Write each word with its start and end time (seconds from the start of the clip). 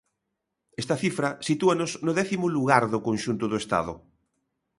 Esta 0.81 0.95
cifra 1.03 1.29
sitúanos 1.47 1.91
no 2.05 2.11
décimo 2.19 2.45
lugar 2.55 2.83
do 2.93 3.03
conxunto 3.07 3.45
do 3.51 3.57
Estado. 3.63 3.93